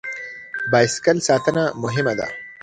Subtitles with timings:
[0.71, 2.27] بایسکل ساتنه مهمه ده.